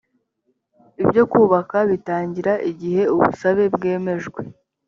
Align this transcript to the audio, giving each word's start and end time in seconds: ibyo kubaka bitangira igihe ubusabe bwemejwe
ibyo 1.03 1.23
kubaka 1.31 1.77
bitangira 1.91 2.53
igihe 2.71 3.01
ubusabe 3.13 3.63
bwemejwe 3.75 4.41